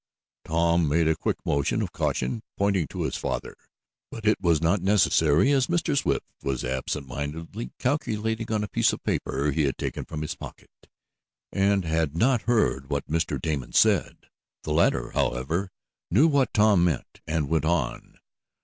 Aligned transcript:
Tom 0.45 0.87
made 0.89 1.07
a 1.07 1.15
quick 1.15 1.37
motion 1.45 1.83
of 1.83 1.89
a 1.89 1.91
caution, 1.91 2.41
pointing 2.57 2.87
to 2.87 3.03
his 3.03 3.15
father, 3.15 3.55
but 4.09 4.25
it 4.25 4.41
was 4.41 4.59
not 4.59 4.81
necessary, 4.81 5.51
as 5.51 5.67
Mr. 5.67 5.95
Swift 5.95 6.25
was 6.41 6.63
absently 6.65 7.15
mindedly 7.15 7.71
calculating 7.77 8.51
on 8.51 8.63
a 8.63 8.67
piece 8.67 8.93
of 8.93 9.03
paper 9.03 9.51
he 9.51 9.61
had 9.61 9.77
taken 9.77 10.03
from 10.03 10.23
his 10.23 10.33
pocket, 10.33 10.71
and 11.51 11.85
had 11.85 12.17
not 12.17 12.41
heard 12.49 12.89
what 12.89 13.05
Mr. 13.11 13.39
Damon 13.39 13.73
said. 13.73 14.25
The 14.63 14.73
latter, 14.73 15.11
however, 15.11 15.69
knew 16.09 16.27
what 16.27 16.51
Tom 16.51 16.83
meant, 16.83 17.21
and 17.27 17.47
went 17.47 17.65
on. 17.65 18.17